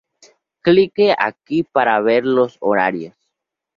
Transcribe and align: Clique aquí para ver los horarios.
Clique 0.63 1.13
aquí 1.15 1.61
para 1.61 2.01
ver 2.01 2.25
los 2.25 2.57
horarios. 2.59 3.15